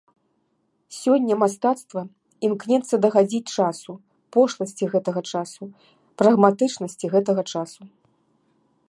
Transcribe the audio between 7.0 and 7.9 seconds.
гэтага часу.